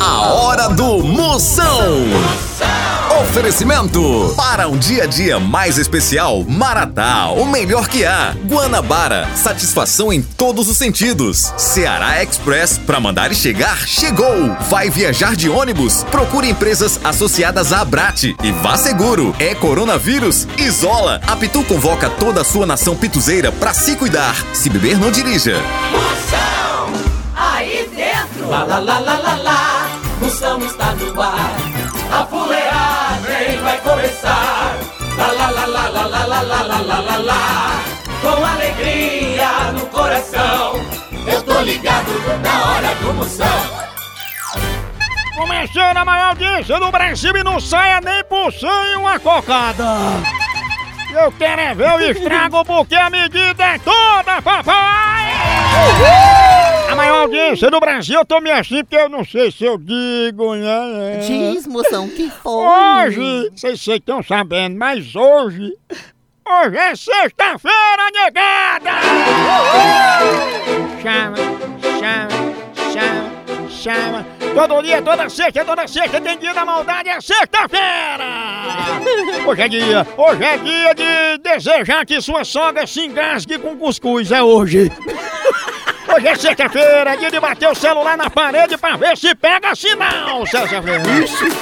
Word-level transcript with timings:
A 0.00 0.22
hora 0.32 0.66
do 0.70 1.02
Moção. 1.02 2.06
Oferecimento 3.20 4.32
para 4.34 4.66
um 4.66 4.78
dia 4.78 5.04
a 5.04 5.06
dia 5.06 5.38
mais 5.38 5.76
especial, 5.76 6.42
Maratá, 6.42 7.28
o 7.28 7.44
melhor 7.44 7.86
que 7.86 8.06
há. 8.06 8.34
Guanabara, 8.46 9.28
satisfação 9.36 10.10
em 10.10 10.22
todos 10.22 10.70
os 10.70 10.78
sentidos. 10.78 11.52
Ceará 11.58 12.22
Express, 12.22 12.78
para 12.78 12.98
mandar 12.98 13.30
e 13.30 13.34
chegar, 13.34 13.76
chegou. 13.86 14.56
Vai 14.70 14.88
viajar 14.88 15.36
de 15.36 15.50
ônibus? 15.50 16.02
Procure 16.04 16.48
empresas 16.48 16.98
associadas 17.04 17.70
à 17.70 17.82
Abrate 17.82 18.34
e 18.42 18.52
vá 18.52 18.78
seguro. 18.78 19.36
É 19.38 19.54
coronavírus? 19.54 20.48
Isola. 20.56 21.20
A 21.26 21.36
Pitu 21.36 21.62
convoca 21.64 22.08
toda 22.08 22.40
a 22.40 22.44
sua 22.44 22.64
nação 22.64 22.96
pituzeira 22.96 23.52
para 23.52 23.74
se 23.74 23.94
cuidar. 23.96 24.34
Se 24.54 24.70
beber, 24.70 24.98
não 24.98 25.10
dirija. 25.10 25.56
Moção, 25.92 26.90
aí 27.36 27.86
dentro. 27.94 28.48
Lá, 28.48 28.64
lá, 28.64 28.78
lá, 28.78 28.98
lá, 28.98 29.18
lá. 29.18 29.69
Moção 30.30 30.60
está 30.60 30.92
no 30.94 31.20
ar. 31.20 31.56
A 32.12 32.24
fuleagem 32.24 33.60
vai 33.62 33.78
começar. 33.78 34.76
Lá, 35.18 35.26
lá, 35.26 35.50
lá, 35.50 35.66
lá, 35.66 35.88
lá, 35.88 36.06
lá, 36.06 36.24
lá, 36.24 36.40
lá, 36.42 36.62
lá, 36.62 36.78
lá, 36.78 37.00
lá, 37.00 37.16
lá. 37.16 37.84
Com 38.22 38.46
alegria 38.46 39.72
no 39.72 39.86
coração. 39.86 40.74
Eu 41.26 41.42
tô 41.42 41.60
ligado 41.62 42.12
na 42.44 42.64
hora 42.64 42.94
do 42.94 43.12
Moção. 43.12 43.46
Começando 45.34 45.96
a 45.96 46.04
maior 46.04 46.28
audiência 46.28 46.78
do 46.78 46.92
Brasil 46.92 47.36
e 47.36 47.42
não 47.42 47.58
saia 47.58 48.00
nem 48.00 48.22
por 48.22 48.52
sem 48.52 48.96
uma 48.96 49.18
cocada. 49.18 49.84
Eu 51.12 51.32
quero 51.32 51.60
é 51.60 51.74
ver 51.74 51.92
o 51.92 52.00
estrago 52.08 52.64
porque 52.64 52.94
a 52.94 53.10
medida 53.10 53.64
é 53.64 53.78
toda, 53.78 54.40
papai! 54.40 55.32
A 56.36 56.39
maior 57.00 57.22
audiência 57.22 57.70
do 57.70 57.80
Brasil, 57.80 58.18
eu 58.18 58.26
tô 58.26 58.40
me 58.40 58.50
assim 58.50 58.84
porque 58.84 58.96
eu 58.96 59.08
não 59.08 59.24
sei 59.24 59.50
se 59.50 59.64
eu 59.64 59.78
digo, 59.78 60.54
né? 60.54 61.20
Diz, 61.26 61.66
moção, 61.66 62.06
que 62.06 62.28
foi? 62.28 62.52
Hoje, 62.52 63.50
vocês 63.56 63.86
estão 63.88 64.22
sabendo, 64.22 64.78
mas 64.78 65.16
hoje. 65.16 65.72
Hoje 66.46 66.76
é 66.76 66.94
sexta-feira, 66.94 68.10
negada! 68.12 68.90
Chama, 71.00 71.36
chama, 71.98 72.28
chama, 72.92 73.70
chama. 73.70 74.26
Todo 74.54 74.82
dia, 74.82 75.00
toda 75.00 75.28
sexta, 75.30 75.64
toda 75.64 75.88
sexta 75.88 76.20
tem 76.20 76.38
dia 76.38 76.52
da 76.52 76.66
maldade, 76.66 77.08
é 77.08 77.18
sexta-feira! 77.20 78.26
Hoje 79.46 79.62
é 79.62 79.68
dia, 79.68 80.06
hoje 80.18 80.44
é 80.44 80.58
dia 80.58 80.94
de 80.94 81.38
desejar 81.38 82.04
que 82.04 82.20
sua 82.20 82.44
sogra 82.44 82.86
se 82.86 83.00
engasgue 83.06 83.58
com 83.58 83.74
cuscuz, 83.78 84.30
é 84.30 84.42
hoje! 84.42 84.92
Hoje 86.12 86.26
é 86.26 86.34
sexta-feira, 86.34 87.16
dia 87.16 87.30
de 87.30 87.38
bater 87.38 87.68
o 87.68 87.74
celular 87.74 88.16
na 88.16 88.28
parede 88.28 88.76
pra 88.76 88.96
ver 88.96 89.16
se 89.16 89.32
pega 89.34 89.74
sinal, 89.76 90.44
sexta-feira. 90.44 91.04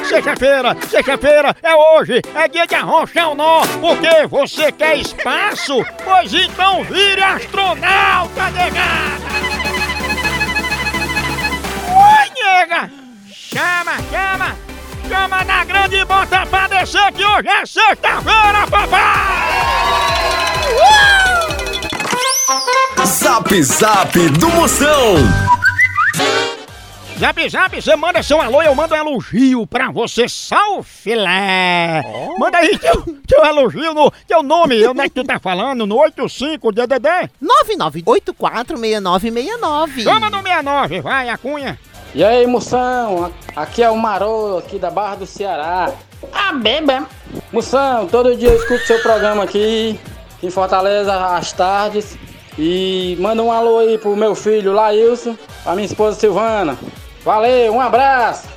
Sexta-feira, 0.06 0.76
sexta-feira 0.88 1.56
é 1.62 1.74
hoje, 1.74 2.22
é 2.34 2.48
dia 2.48 2.66
de 2.66 2.74
arrochar 2.74 3.30
o 3.30 3.34
nó, 3.34 3.60
porque 3.80 4.26
você 4.26 4.72
quer 4.72 4.96
espaço? 4.96 5.84
Pois 6.02 6.32
então 6.32 6.82
vire 6.84 7.22
astronauta, 7.22 8.50
negada! 8.50 9.28
Oi, 11.90 12.30
nega! 12.42 12.90
Chama, 13.30 13.92
chama! 14.10 14.56
Chama 15.08 15.44
na 15.44 15.64
grande 15.64 15.96
e 15.96 16.04
bota 16.06 16.46
pra 16.46 16.68
descer 16.68 17.12
que 17.12 17.24
hoje 17.24 17.48
é 17.48 17.66
sexta-feira, 17.66 18.66
papai! 18.70 19.28
Zap 23.04 23.62
Zap 23.62 24.18
do 24.38 24.48
Moção. 24.48 25.16
Zap 27.18 27.50
Zap, 27.50 27.82
você 27.82 27.94
manda 27.94 28.22
seu 28.22 28.40
alô 28.40 28.62
e 28.62 28.66
eu 28.66 28.74
mando 28.74 28.94
um 28.94 28.96
elogio 28.96 29.66
pra 29.66 29.90
você, 29.90 30.26
sal 30.26 30.82
filé. 30.82 32.02
Manda 32.38 32.56
aí 32.56 32.78
teu, 32.78 33.04
teu 33.26 33.44
elogio 33.44 33.92
no 33.92 34.10
teu 34.26 34.42
nome, 34.42 34.82
onde 34.86 35.00
é 35.00 35.10
que 35.10 35.10
tu 35.10 35.24
tá 35.24 35.38
falando? 35.38 35.86
No 35.86 35.96
85DDD? 35.96 37.28
99846969. 37.42 40.02
Chama 40.02 40.30
no 40.30 40.38
69, 40.38 41.02
vai, 41.02 41.28
a 41.28 41.36
cunha. 41.36 41.78
E 42.14 42.24
aí, 42.24 42.46
moção? 42.46 43.30
Aqui 43.54 43.82
é 43.82 43.90
o 43.90 43.96
Marô, 43.98 44.56
aqui 44.56 44.78
da 44.78 44.90
Barra 44.90 45.16
do 45.16 45.26
Ceará. 45.26 45.92
Ah, 46.32 46.54
beba! 46.54 47.06
Moção, 47.52 48.06
todo 48.06 48.34
dia 48.34 48.48
eu 48.48 48.56
escuto 48.56 48.86
seu 48.86 49.02
programa 49.02 49.44
aqui, 49.44 50.00
em 50.42 50.48
Fortaleza, 50.48 51.36
às 51.36 51.52
tardes. 51.52 52.16
E 52.58 53.16
manda 53.20 53.40
um 53.40 53.52
alô 53.52 53.78
aí 53.78 53.96
pro 53.96 54.16
meu 54.16 54.34
filho 54.34 54.72
Laílson, 54.72 55.36
pra 55.62 55.74
minha 55.74 55.86
esposa 55.86 56.18
Silvana. 56.18 56.76
Valeu, 57.24 57.72
um 57.74 57.80
abraço! 57.80 58.48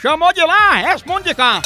Chamou 0.00 0.32
de 0.32 0.40
lá, 0.42 0.74
responde 0.76 1.24
de 1.24 1.34
cá. 1.34 1.60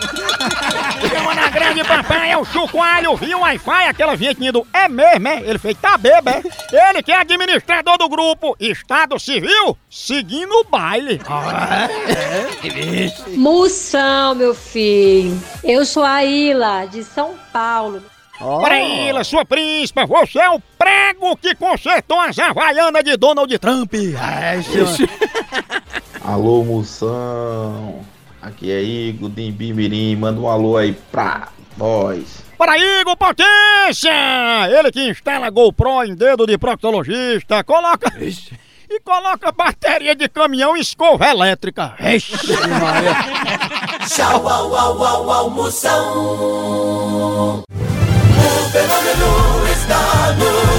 Chama 1.08 1.34
na 1.34 1.48
grande 1.48 1.84
papai, 1.84 2.32
é 2.32 2.38
o 2.38 2.44
Chucoalho, 2.44 3.16
viu 3.16 3.38
o 3.38 3.40
Wi-Fi, 3.42 3.86
aquela 3.88 4.16
vinhetinha 4.16 4.52
do 4.52 4.66
é 4.72 4.88
mesmo, 4.88 5.28
é? 5.28 5.42
Ele 5.42 5.58
fez, 5.58 5.76
tá 5.78 5.96
beba, 5.96 6.30
é? 6.30 6.90
Ele 6.90 7.02
que 7.02 7.12
é 7.12 7.16
administrador 7.20 7.98
do 7.98 8.08
grupo 8.08 8.56
Estado 8.58 9.18
Civil, 9.18 9.76
seguindo 9.88 10.52
o 10.52 10.64
baile. 10.64 11.20
Moção, 13.36 14.34
meu 14.34 14.54
filho. 14.54 15.40
Eu 15.64 15.84
sou 15.84 16.04
a 16.04 16.24
Ila, 16.24 16.86
de 16.86 17.04
São 17.04 17.34
Paulo. 17.52 18.02
Para 18.38 18.80
Ilha, 18.80 19.22
sua 19.22 19.44
príncipa, 19.44 20.06
você 20.06 20.38
é 20.38 20.48
o 20.48 20.58
prego 20.78 21.36
que 21.36 21.54
consertou 21.54 22.18
as 22.18 22.38
havaianas 22.38 23.04
de 23.04 23.14
Donald 23.18 23.58
Trump. 23.58 23.92
É, 23.94 24.62
senhor. 24.62 24.88
Alô, 26.24 26.64
moção. 26.64 28.00
Aqui 28.42 28.70
é 28.70 28.82
Igor 28.82 29.28
de 29.28 29.42
Imbimirim. 29.42 30.16
Manda 30.16 30.40
um 30.40 30.48
alô 30.48 30.76
aí 30.76 30.92
pra 31.12 31.48
nós. 31.76 32.42
Para 32.56 32.78
Igor 32.78 33.16
Potência! 33.16 34.12
Ele 34.68 34.92
que 34.92 35.08
instala 35.08 35.50
GoPro 35.50 36.04
em 36.04 36.14
dedo 36.14 36.46
de 36.46 36.56
proctologista, 36.58 37.64
coloca... 37.64 38.12
E 38.92 38.98
coloca 39.00 39.52
bateria 39.52 40.16
de 40.16 40.28
caminhão 40.28 40.76
e 40.76 40.80
escova 40.80 41.28
elétrica. 41.28 41.94
Ixi. 42.00 42.36
Tchau, 44.08 44.48
au, 44.48 44.74
au, 44.74 45.04
au, 45.04 45.30
au, 45.30 45.50
Moção. 45.50 47.60
O 47.60 47.62
fenômeno 48.72 49.68
está 49.70 50.32
no 50.32 50.48
ar. 50.48 50.69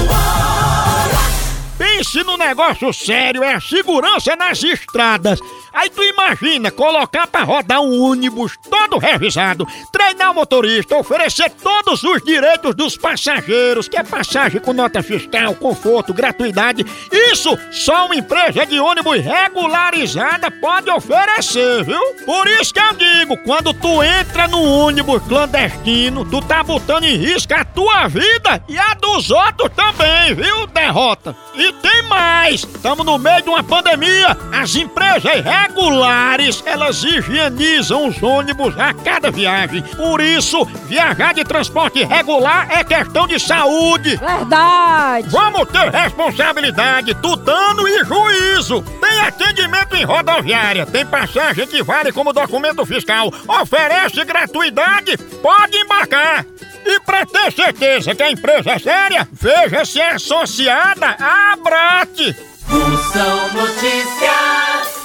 Pense 2.02 2.24
no 2.24 2.36
negócio 2.36 2.92
sério, 2.92 3.44
é 3.44 3.54
a 3.54 3.60
segurança 3.60 4.34
nas 4.34 4.60
estradas. 4.60 5.38
Aí 5.72 5.88
tu 5.88 6.02
imagina 6.02 6.70
colocar 6.70 7.28
pra 7.28 7.44
rodar 7.44 7.80
um 7.80 8.02
ônibus 8.02 8.58
todo 8.68 8.98
revisado, 8.98 9.66
treinar 9.90 10.32
o 10.32 10.34
motorista, 10.34 10.96
oferecer 10.96 11.50
todos 11.50 12.02
os 12.02 12.20
direitos 12.22 12.74
dos 12.74 12.96
passageiros, 12.96 13.88
que 13.88 13.96
é 13.96 14.02
passagem 14.02 14.60
com 14.60 14.72
nota 14.72 15.00
fiscal, 15.02 15.54
conforto, 15.54 16.12
gratuidade. 16.12 16.84
Isso 17.10 17.56
só 17.70 18.06
uma 18.06 18.16
empresa 18.16 18.66
de 18.66 18.80
ônibus 18.80 19.20
regularizada 19.20 20.50
pode 20.50 20.90
oferecer, 20.90 21.84
viu? 21.84 22.02
Por 22.26 22.48
isso 22.48 22.74
que 22.74 22.80
eu 22.80 22.92
digo, 22.94 23.36
quando 23.44 23.72
tu 23.72 24.02
entra 24.02 24.48
no 24.48 24.60
ônibus 24.60 25.22
clandestino, 25.22 26.24
tu 26.24 26.42
tá 26.42 26.64
botando 26.64 27.04
em 27.04 27.16
risco 27.16 27.54
a 27.54 27.64
tua 27.64 28.08
vida 28.08 28.62
e 28.68 28.76
a 28.76 28.92
dos 28.94 29.30
outros 29.30 29.70
também, 29.74 30.34
viu, 30.34 30.66
derrota? 30.66 31.34
E 31.54 31.72
tem 31.74 31.91
mais! 32.08 32.62
Estamos 32.62 33.04
no 33.04 33.18
meio 33.18 33.42
de 33.42 33.48
uma 33.48 33.62
pandemia, 33.62 34.36
as 34.52 34.74
empresas 34.74 35.22
regulares, 35.42 36.62
elas 36.64 37.02
higienizam 37.02 38.08
os 38.08 38.22
ônibus 38.22 38.78
a 38.78 38.94
cada 38.94 39.30
viagem. 39.30 39.82
Por 39.82 40.20
isso, 40.20 40.64
viajar 40.86 41.34
de 41.34 41.44
transporte 41.44 42.04
regular 42.04 42.68
é 42.70 42.82
questão 42.82 43.26
de 43.26 43.38
saúde. 43.38 44.16
Verdade. 44.16 45.28
Vamos 45.28 45.68
ter 45.68 45.90
responsabilidade, 45.90 47.14
tutano 47.16 47.86
e 47.86 48.04
juízo. 48.04 48.82
Tem 49.00 49.20
atendimento 49.20 49.94
em 49.94 50.04
rodoviária, 50.04 50.86
tem 50.86 51.04
passagem 51.04 51.66
que 51.66 51.82
vale 51.82 52.12
como 52.12 52.32
documento 52.32 52.84
fiscal, 52.86 53.32
oferece 53.48 54.24
gratuidade, 54.24 55.16
pode 55.42 55.76
embarcar. 55.76 56.46
E 56.84 57.00
pra 57.00 57.24
ter 57.24 57.52
certeza 57.52 58.14
que 58.14 58.22
a 58.22 58.30
empresa 58.30 58.72
é 58.72 58.78
séria, 58.78 59.28
veja 59.32 59.84
se 59.84 60.00
é 60.00 60.12
associada 60.12 61.16
à 61.18 61.52
Abrate. 61.52 62.36
Moção 62.68 63.52
Notícias. 63.52 65.02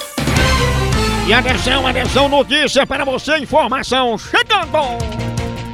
E 1.27 1.33
atenção, 1.33 1.85
atenção, 1.85 2.29
notícia 2.29 2.87
para 2.87 3.03
você, 3.03 3.37
informação 3.37 4.17
chegando! 4.17 4.97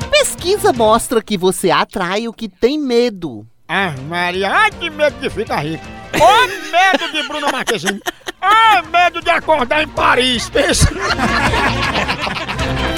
Pesquisa 0.09 0.73
mostra 0.73 1.21
que 1.21 1.37
você 1.37 1.69
atrai 1.69 2.27
o 2.27 2.33
que 2.33 2.49
tem 2.49 2.79
medo. 2.79 3.45
Ah, 3.67 3.93
Maria, 4.09 4.51
ai 4.51 4.71
que 4.71 4.89
medo 4.89 5.19
de 5.19 5.29
ficar 5.29 5.59
rico! 5.63 5.83
Ô 6.15 6.47
medo 6.71 7.11
de 7.11 7.27
Bruna 7.27 7.51
Marquezine! 7.51 8.01
Ai, 8.41 8.81
medo 8.91 9.21
de 9.21 9.29
acordar 9.29 9.83
em 9.83 9.87
Paris! 9.87 10.49
Pensa! 10.49 10.89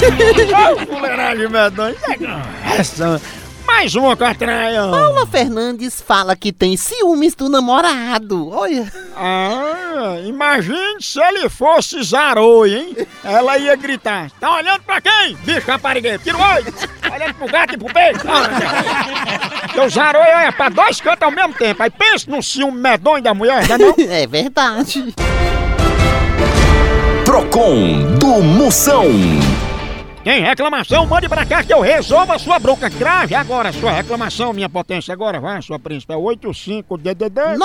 Fuleiragem 0.86 1.48
medonha! 1.48 1.94
Essa... 2.78 3.20
mais 3.66 3.94
uma, 3.94 4.16
Catraia. 4.16 4.82
Paula 4.90 5.26
Fernandes 5.26 6.00
fala 6.00 6.36
que 6.36 6.52
tem 6.52 6.76
ciúmes 6.76 7.34
do 7.34 7.48
namorado. 7.48 8.50
Olha. 8.50 8.90
Ah, 9.16 10.16
imagine 10.24 11.00
se 11.00 11.20
ele 11.20 11.48
fosse 11.48 12.02
Zaroi, 12.02 12.74
hein? 12.74 12.96
Ela 13.24 13.58
ia 13.58 13.74
gritar: 13.76 14.30
Tá 14.38 14.54
olhando 14.54 14.82
pra 14.82 15.00
quem? 15.00 15.36
Bicho 15.44 15.66
raparigueiro, 15.66 16.18
tira 16.22 16.36
o 16.36 16.40
olho! 16.40 16.74
Olhando 17.12 17.34
pro 17.34 17.46
gato 17.48 17.74
e 17.74 17.78
pro 17.78 17.92
peixe! 17.92 18.20
Porque 19.62 19.80
o 19.80 19.88
Zaroi 19.90 20.34
olha 20.34 20.52
pra 20.52 20.68
dois 20.68 21.00
cantos 21.00 21.22
ao 21.22 21.30
mesmo 21.30 21.54
tempo. 21.54 21.82
Aí 21.82 21.90
pensa 21.90 22.30
num 22.30 22.42
ciúme 22.42 22.78
medonho 22.78 23.22
da 23.22 23.34
mulher, 23.34 23.66
né 23.68 23.76
não? 23.78 23.94
É 23.98 24.26
verdade. 24.28 25.14
Procon 27.24 28.14
do 28.18 28.40
Moção. 28.42 29.04
Tem 30.26 30.42
reclamação? 30.42 31.06
Mande 31.06 31.28
pra 31.28 31.46
cá 31.46 31.62
que 31.62 31.72
eu 31.72 31.80
resolvo 31.80 32.32
a 32.32 32.38
sua 32.40 32.58
bronca. 32.58 32.88
Grave 32.88 33.36
agora 33.36 33.68
a 33.68 33.72
sua 33.72 33.92
reclamação, 33.92 34.52
minha 34.52 34.68
potência. 34.68 35.14
Agora 35.14 35.38
vai, 35.38 35.62
sua 35.62 35.78
príncipe. 35.78 36.12
É 36.12 36.16
85DDD. 36.16 37.56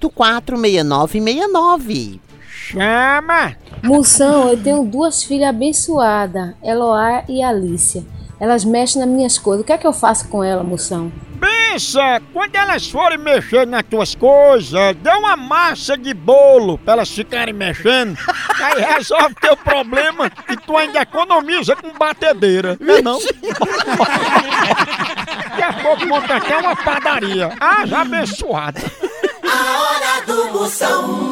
99846969. 0.00 2.18
Chama! 2.50 3.54
Moção, 3.82 4.48
eu 4.48 4.56
tenho 4.56 4.82
duas 4.84 5.22
filhas 5.22 5.50
abençoadas, 5.50 6.54
Eloá 6.62 7.24
e 7.28 7.42
Alícia. 7.42 8.02
Elas 8.42 8.64
mexem 8.64 9.00
nas 9.00 9.08
minhas 9.08 9.38
coisas. 9.38 9.62
O 9.62 9.64
que 9.64 9.72
é 9.72 9.78
que 9.78 9.86
eu 9.86 9.92
faço 9.92 10.26
com 10.26 10.42
ela, 10.42 10.64
moção? 10.64 11.12
Pensa, 11.38 12.20
quando 12.32 12.56
elas 12.56 12.88
forem 12.88 13.16
mexer 13.16 13.64
nas 13.68 13.84
tuas 13.84 14.16
coisas, 14.16 14.96
dê 14.96 15.10
uma 15.10 15.36
massa 15.36 15.96
de 15.96 16.12
bolo 16.12 16.76
pra 16.76 16.94
elas 16.94 17.08
ficarem 17.08 17.54
mexendo. 17.54 18.18
Aí 18.60 18.82
resolve 18.82 19.36
teu 19.40 19.56
problema 19.56 20.28
e 20.50 20.56
tu 20.56 20.76
ainda 20.76 21.02
economiza 21.02 21.76
com 21.76 21.96
batedeira. 21.96 22.76
Não 22.80 22.96
é 22.96 23.00
não? 23.00 23.20
Daqui 25.50 25.62
a 25.62 25.72
pouco 25.74 26.04
monta 26.06 26.34
até 26.34 26.56
uma 26.58 26.74
padaria. 26.74 27.52
Ah, 27.60 27.86
já 27.86 28.00
abençoada. 28.00 28.80
A 29.44 29.80
hora 29.80 30.26
do 30.26 30.52
Moção. 30.52 31.31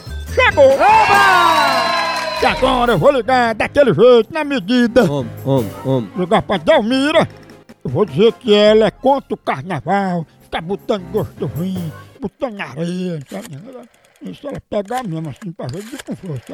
Chegou! 0.33 0.71
E 2.41 2.45
agora 2.45 2.93
eu 2.93 2.97
vou 2.97 3.11
ligar 3.11 3.53
daquele 3.53 3.93
jeito, 3.93 4.33
na 4.33 4.43
medida. 4.43 5.03
Om, 5.03 5.25
om, 5.45 5.65
om. 5.85 6.07
Ligar 6.17 6.41
pra 6.41 6.57
Delmira. 6.57 7.27
Eu 7.83 7.91
vou 7.91 8.05
dizer 8.05 8.33
que 8.33 8.53
ela 8.53 8.85
é 8.85 8.91
contra 8.91 9.33
o 9.33 9.37
carnaval. 9.37 10.25
Fica 10.41 10.61
botando 10.61 11.11
gosto 11.11 11.45
ruim, 11.45 11.91
botando 12.19 12.59
areia. 12.61 13.19
Sabe? 13.29 13.89
Isso 14.21 14.47
ela 14.47 14.61
pegar 14.69 15.03
mesmo 15.03 15.29
assim 15.29 15.51
pra 15.51 15.67
ver 15.67 15.83
de 15.83 15.97
com 16.03 16.15
força. 16.15 16.53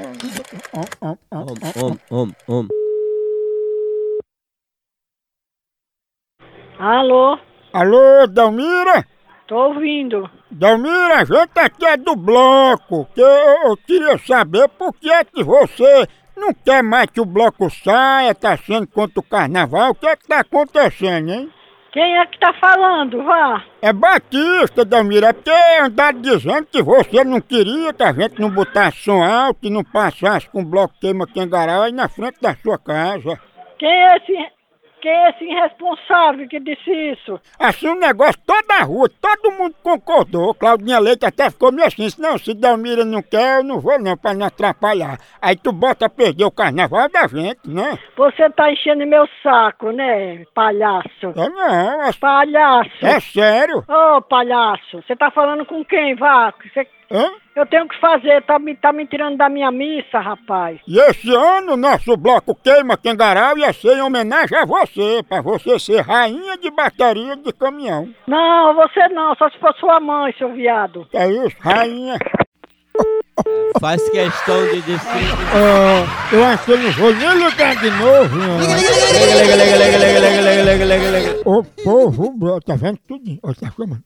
Om, 0.73 0.85
om, 1.09 1.17
om, 1.31 1.45
Om, 1.51 1.55
om, 1.85 1.97
om, 2.09 2.33
om, 2.47 2.57
om. 2.59 2.67
Alô, 6.79 7.37
Alô, 7.73 8.27
Delmira? 8.27 9.05
Tô 9.47 9.55
ouvindo. 9.55 10.29
Delmira, 10.51 11.21
a 11.21 11.25
gente 11.25 11.57
aqui 11.57 11.85
é 11.85 11.97
do 11.97 12.15
bloco, 12.15 13.07
que 13.15 13.21
eu, 13.21 13.69
eu 13.69 13.77
queria 13.77 14.17
saber 14.17 14.67
por 14.69 14.93
que 14.93 15.09
é 15.09 15.23
que 15.23 15.43
você 15.43 16.07
não 16.35 16.53
quer 16.53 16.83
mais 16.83 17.09
que 17.09 17.19
o 17.19 17.25
bloco 17.25 17.69
saia, 17.69 18.35
tá 18.35 18.55
sendo 18.57 18.87
contra 18.87 19.19
o 19.19 19.23
carnaval, 19.23 19.91
o 19.91 19.95
que 19.95 20.07
é 20.07 20.15
que 20.15 20.27
tá 20.27 20.41
acontecendo, 20.41 21.31
hein? 21.31 21.49
Quem 21.91 22.15
é 22.15 22.25
que 22.27 22.37
tá 22.37 22.53
falando? 22.61 23.23
Vá. 23.23 23.63
É 23.81 23.91
Batista, 23.91 24.85
Delmira, 24.85 25.29
é 25.29 25.33
porque 25.33 25.49
andaram 25.81 26.21
dizendo 26.21 26.67
que 26.67 26.83
você 26.83 27.23
não 27.23 27.41
queria 27.41 27.91
que 27.91 28.03
a 28.03 28.13
gente 28.13 28.39
não 28.39 28.51
botasse 28.51 28.99
som 28.99 29.23
alto 29.23 29.65
e 29.65 29.69
não 29.69 29.83
passasse 29.83 30.47
com 30.49 30.61
o 30.61 30.65
bloco 30.65 30.93
queima 31.01 31.25
quengarau 31.25 31.83
aí 31.83 31.91
na 31.91 32.07
frente 32.07 32.39
da 32.39 32.53
sua 32.55 32.77
casa. 32.77 33.39
Quem 33.79 33.89
é 33.89 34.17
esse, 34.17 34.51
quem 35.01 35.11
é 35.11 35.29
esse 35.29 35.43
irresponsável 35.45 36.47
que 36.47 36.59
disse 36.59 36.91
isso? 36.91 37.39
Assim, 37.59 37.87
um 37.89 37.99
negócio 37.99 38.39
toda 38.45 38.73
a 38.75 38.83
rua, 38.83 39.09
todo 39.21 39.51
mundo 39.55 39.75
concordou. 39.83 40.53
Claudinha 40.53 40.99
Leite 40.99 41.25
até 41.25 41.49
ficou 41.49 41.71
meio 41.71 41.87
assim, 41.87 42.07
não, 42.19 42.37
se 42.37 42.53
Delmira 42.53 43.05
não 43.05 43.21
quer, 43.21 43.59
eu 43.59 43.63
não 43.63 43.79
vou 43.79 43.99
não, 43.99 44.17
pra 44.17 44.33
não 44.33 44.45
atrapalhar. 44.47 45.17
Aí 45.41 45.55
tu 45.55 45.71
bota 45.71 46.05
a 46.05 46.09
perder 46.09 46.45
o 46.45 46.51
carnaval 46.51 47.09
da 47.09 47.27
gente, 47.27 47.59
né? 47.69 47.97
Você 48.15 48.49
tá 48.51 48.71
enchendo 48.71 49.05
meu 49.05 49.27
saco, 49.43 49.91
né, 49.91 50.43
palhaço? 50.53 51.07
É 51.35 51.49
não, 51.49 52.03
é, 52.03 52.11
Palhaço. 52.19 52.89
é 53.05 53.19
sério. 53.19 53.83
Ô, 53.87 54.21
palhaço, 54.21 55.01
você 55.05 55.15
tá 55.15 55.29
falando 55.31 55.65
com 55.65 55.83
quem, 55.85 56.15
vá? 56.15 56.53
Você- 56.73 56.87
Hã? 57.11 57.31
Eu 57.55 57.65
tenho 57.65 57.87
que 57.87 57.99
fazer, 57.99 58.43
tá 58.43 58.59
me, 58.59 58.75
tá 58.75 58.91
me 58.91 59.07
tirando 59.07 59.37
da 59.37 59.49
minha 59.49 59.71
missa, 59.71 60.19
rapaz. 60.19 60.79
E 60.87 60.99
esse 60.99 61.33
ano 61.33 61.73
o 61.73 61.77
nosso 61.77 62.15
bloco 62.15 62.53
Queima 62.53 62.97
Quengarau 62.97 63.57
ia 63.57 63.73
ser 63.73 63.97
em 63.97 64.01
homenagem 64.01 64.57
a 64.57 64.65
você, 64.65 65.23
pra 65.27 65.41
você 65.41 65.79
ser 65.79 66.01
rainha 66.01 66.57
de 66.57 66.69
bateria 66.69 67.35
de 67.35 67.51
caminhão. 67.53 68.09
Não, 68.27 68.75
você 68.75 69.07
não, 69.09 69.33
só 69.35 69.49
se 69.49 69.57
for 69.57 69.73
sua 69.79 69.99
mãe, 69.99 70.35
seu 70.37 70.53
viado. 70.53 71.07
É 71.13 71.27
isso, 71.27 71.55
rainha. 71.59 72.17
Faz 73.79 74.07
questão 74.09 74.65
de 74.67 74.81
dizer. 74.81 74.99
Ah, 75.53 76.35
eu 76.35 76.43
acho 76.43 76.65
que 76.65 76.71
eu 76.71 76.77
não 76.77 76.91
vou 76.91 77.13
nem 77.13 77.45
ligar 77.45 77.75
de 77.75 77.91
novo. 77.91 78.37
Lega, 78.37 79.55
lega, 79.55 79.55
lega, 79.55 79.77
lega, 79.77 79.97
lega, 79.97 80.19
lega, 80.19 80.41
lega, 80.41 80.63
lega, 80.63 80.85
lega, 80.85 81.09
lega. 81.11 81.41
O 81.45 81.63
povo, 81.63 82.31
bro, 82.37 82.59
tá 82.59 82.75
vendo 82.75 82.99
tudo? 83.07 83.37
Ó, 83.43 83.53
tá 83.53 83.71
chamando. 83.75 84.03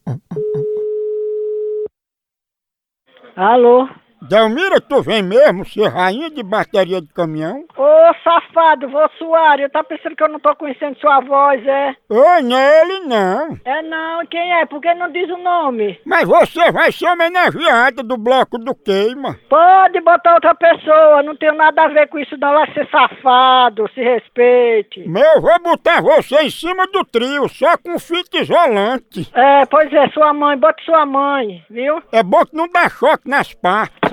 Alô? 3.35 3.87
Delmira, 4.21 4.79
tu 4.79 5.01
vem 5.01 5.23
mesmo 5.23 5.65
ser 5.65 5.87
rainha 5.87 6.29
de 6.29 6.43
bateria 6.43 7.01
de 7.01 7.07
caminhão? 7.07 7.65
Ô, 7.75 8.13
safado, 8.23 8.87
Volsuário, 8.87 9.69
tá 9.71 9.83
pensando 9.83 10.15
que 10.15 10.23
eu 10.23 10.29
não 10.29 10.39
tô 10.39 10.55
conhecendo 10.55 10.95
sua 10.99 11.19
voz, 11.21 11.65
é? 11.65 11.95
Oi, 12.07 12.41
não 12.43 12.55
é 12.55 12.81
ele 12.81 12.99
não. 13.07 13.57
É 13.65 13.81
não, 13.81 14.25
quem 14.27 14.53
é? 14.53 14.65
Por 14.67 14.79
que 14.79 14.93
não 14.93 15.11
diz 15.11 15.27
o 15.29 15.37
nome? 15.37 15.99
Mas 16.05 16.27
você 16.27 16.71
vai 16.71 16.91
ser 16.91 17.07
homenageada 17.07 18.03
do 18.03 18.15
bloco 18.15 18.59
do 18.59 18.75
queima. 18.75 19.39
Pode 19.49 19.99
botar 20.01 20.35
outra 20.35 20.53
pessoa, 20.53 21.23
não 21.23 21.35
tenho 21.35 21.55
nada 21.55 21.83
a 21.83 21.87
ver 21.87 22.07
com 22.07 22.19
isso 22.19 22.37
não, 22.37 22.53
vai 22.53 22.71
ser 22.73 22.87
safado, 22.89 23.89
se 23.95 24.01
respeite. 24.01 25.07
Meu, 25.09 25.25
eu 25.35 25.41
vou 25.41 25.59
botar 25.63 25.99
você 26.01 26.43
em 26.43 26.49
cima 26.51 26.85
do 26.87 27.03
trio, 27.03 27.49
só 27.49 27.75
com 27.77 27.97
fita 27.97 28.37
isolante. 28.37 29.31
É, 29.33 29.65
pois 29.65 29.91
é, 29.91 30.07
sua 30.09 30.31
mãe, 30.31 30.55
bote 30.57 30.83
sua 30.85 31.07
mãe, 31.07 31.63
viu? 31.69 32.03
É 32.11 32.21
bom 32.21 32.45
que 32.45 32.55
não 32.55 32.67
dá 32.67 32.87
choque 32.87 33.27
nas 33.27 33.51
partes. 33.53 34.10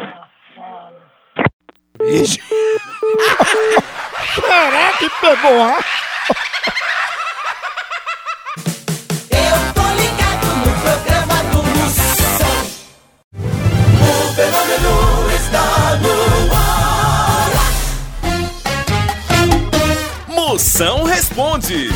Será 4.34 4.92
que 4.98 5.10
pegou 5.20 5.62
a? 5.62 5.80
Eu 9.30 9.58
tô 9.74 9.82
ligado 10.00 10.46
no 10.64 10.70
programa 10.80 11.36
do 11.50 11.60
Moção. 11.64 12.56
O 14.00 14.32
fenômeno 14.34 14.94
está 15.34 15.66
no 15.96 16.16
ar. 16.54 17.50
Moção 20.28 21.02
responde. 21.04 21.88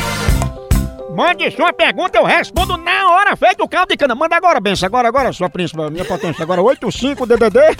Mande 1.15 1.51
sua 1.53 1.73
pergunta, 1.73 2.19
eu 2.19 2.25
respondo 2.25 2.77
na 2.77 3.11
hora, 3.11 3.37
feito 3.37 3.63
o 3.63 3.69
caldo 3.69 3.91
de 3.91 3.97
cana. 3.97 4.15
Manda 4.15 4.35
agora, 4.35 4.59
benção, 4.59 4.87
agora, 4.87 5.09
agora, 5.09 5.33
sua 5.33 5.49
príncipe, 5.49 5.79
minha 5.91 6.05
potência. 6.05 6.43
Agora, 6.43 6.61
85DDD. 6.63 7.79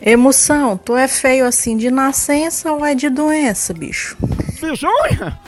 Emoção, 0.00 0.78
tu 0.78 0.96
é 0.96 1.06
feio 1.06 1.46
assim 1.46 1.76
de 1.76 1.90
nascença 1.90 2.72
ou 2.72 2.86
é 2.86 2.94
de 2.94 3.10
doença, 3.10 3.74
bicho? 3.74 4.16
Bisunha. 4.60 5.38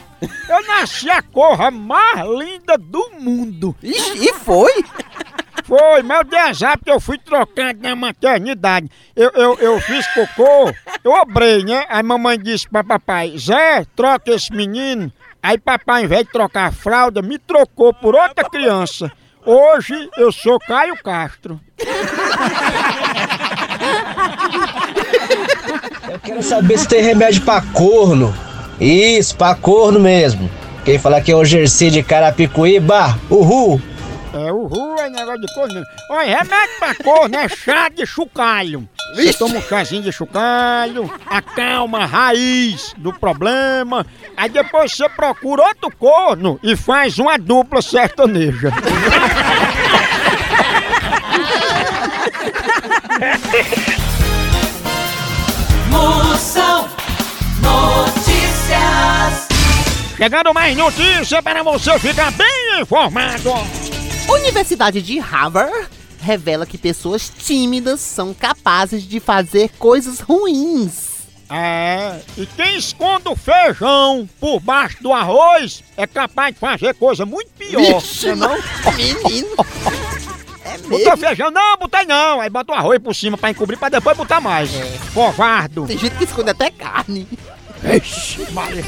Eu 0.48 0.66
nasci 0.66 1.10
a 1.10 1.20
corra 1.22 1.70
mais 1.70 2.20
linda 2.38 2.76
do 2.78 3.10
mundo. 3.18 3.74
Ixi, 3.82 4.28
e 4.28 4.32
foi? 4.34 4.70
Foi, 5.64 6.02
mas 6.02 6.18
eu 6.18 6.24
dei 6.24 6.38
azar 6.38 6.76
porque 6.76 6.90
eu 6.90 7.00
fui 7.00 7.16
trocado 7.18 7.78
na 7.80 7.96
maternidade. 7.96 8.90
Eu, 9.16 9.30
eu, 9.30 9.58
eu 9.58 9.80
fiz 9.80 10.06
cocô, 10.08 10.70
eu 11.02 11.12
obrei, 11.12 11.64
né? 11.64 11.86
Aí 11.88 12.02
mamãe 12.02 12.38
disse 12.38 12.68
pra 12.68 12.84
papai, 12.84 13.34
Zé, 13.38 13.86
troca 13.96 14.32
esse 14.32 14.52
menino. 14.52 15.10
Aí 15.42 15.58
papai, 15.58 16.02
ao 16.02 16.04
invés 16.04 16.24
de 16.24 16.30
trocar 16.30 16.68
a 16.68 16.72
fralda, 16.72 17.20
me 17.20 17.36
trocou 17.36 17.92
por 17.92 18.14
outra 18.14 18.48
criança. 18.48 19.10
Hoje 19.44 20.08
eu 20.16 20.30
sou 20.30 20.56
Caio 20.60 20.94
Castro. 21.02 21.60
Eu 26.08 26.18
quero 26.20 26.42
saber 26.44 26.78
se 26.78 26.86
tem 26.86 27.02
remédio 27.02 27.42
pra 27.42 27.60
corno. 27.60 28.32
Isso, 28.80 29.36
pra 29.36 29.56
corno 29.56 29.98
mesmo. 29.98 30.48
Quem 30.84 30.96
fala 30.96 31.20
que 31.20 31.32
é 31.32 31.34
o 31.34 31.44
Jersey 31.44 31.90
de 31.90 32.04
Carapicuíba, 32.04 33.18
uhul. 33.28 33.82
É, 34.34 34.50
ru 34.50 34.96
é 34.98 35.10
negócio 35.10 35.40
de 35.40 35.54
corno. 35.54 35.82
Olha, 36.08 36.38
remédio 36.38 36.78
pra 36.78 36.94
corno 36.94 37.36
é 37.36 37.48
chá 37.48 37.88
de 37.88 38.06
chocalho. 38.06 38.88
Você 39.14 39.34
toma 39.34 39.58
um 39.58 39.62
chazinho 39.62 40.02
de 40.02 40.10
chocalho, 40.10 41.12
acalma 41.26 41.98
a 41.98 42.06
raiz 42.06 42.94
do 42.96 43.12
problema, 43.12 44.06
aí 44.36 44.48
depois 44.48 44.92
você 44.92 45.08
procura 45.08 45.62
outro 45.62 45.90
corno 45.96 46.58
e 46.62 46.76
faz 46.76 47.18
uma 47.18 47.38
dupla 47.38 47.82
sertaneja. 47.82 48.70
Moção 55.90 56.88
Notícias. 57.60 59.48
Chegando 60.16 60.54
mais 60.54 60.76
notícia 60.76 61.42
para 61.42 61.62
você 61.62 61.98
ficar 61.98 62.30
bem 62.32 62.80
informado. 62.80 63.50
Universidade 64.28 65.02
de 65.02 65.18
Harvard 65.18 65.88
revela 66.20 66.64
que 66.64 66.78
pessoas 66.78 67.28
tímidas 67.28 68.00
são 68.00 68.32
capazes 68.32 69.02
de 69.02 69.18
fazer 69.18 69.70
coisas 69.78 70.20
ruins. 70.20 71.11
É, 71.54 72.18
e 72.38 72.46
quem 72.46 72.78
esconde 72.78 73.28
o 73.28 73.36
feijão 73.36 74.26
por 74.40 74.58
baixo 74.58 75.02
do 75.02 75.12
arroz 75.12 75.84
é 75.98 76.06
capaz 76.06 76.54
de 76.54 76.60
fazer 76.60 76.94
coisa 76.94 77.26
muito 77.26 77.50
pior. 77.58 78.00
Vixe, 78.00 78.34
não? 78.34 78.56
Menino. 78.96 79.56
É 80.64 80.78
Botou 80.78 81.16
feijão? 81.16 81.50
Não, 81.50 81.76
botei 81.76 82.06
não. 82.06 82.40
Aí 82.40 82.48
bota 82.48 82.72
o 82.72 82.74
arroz 82.74 82.98
por 83.00 83.14
cima 83.14 83.36
pra 83.36 83.50
encobrir 83.50 83.76
pra 83.76 83.88
depois 83.88 84.16
botar 84.16 84.40
mais. 84.40 84.70
Covardo. 85.12 85.86
Tem 85.86 85.98
gente 85.98 86.16
que 86.16 86.24
esconde 86.24 86.50
até 86.50 86.70
carne. 86.70 87.28
Ixi, 87.84 88.46
Maria. 88.52 88.84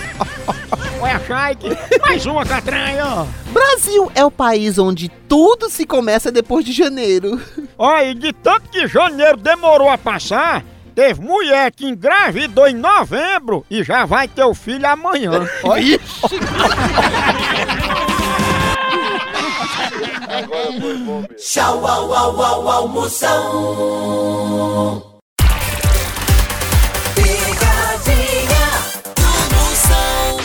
Olha 1.00 1.16
a 1.16 1.18
Shike. 1.18 2.00
Mais 2.00 2.24
uma 2.26 2.46
catranha. 2.46 3.26
Brasil 3.52 4.10
é 4.14 4.24
o 4.24 4.30
país 4.30 4.78
onde 4.78 5.08
tudo 5.28 5.68
se 5.68 5.84
começa 5.84 6.30
depois 6.30 6.64
de 6.64 6.72
janeiro. 6.72 7.42
Olha, 7.76 8.10
e 8.10 8.14
de 8.14 8.32
tanto 8.32 8.70
que 8.70 8.86
janeiro 8.86 9.36
demorou 9.36 9.90
a 9.90 9.98
passar, 9.98 10.64
teve 10.94 11.20
mulher 11.20 11.72
que 11.72 11.86
engravidou 11.86 12.68
em 12.68 12.74
novembro 12.74 13.66
e 13.70 13.82
já 13.82 14.04
vai 14.04 14.28
ter 14.28 14.44
o 14.44 14.54
filho 14.54 14.86
amanhã. 14.86 15.48
Olha. 15.64 15.98
Tchau, 21.36 21.86
au, 21.86 22.14
au, 22.14 22.42
au, 22.42 22.68
almoção. 22.68 23.32
Pegadinha 27.14 28.66
do 29.14 29.22
Moção. 29.54 30.38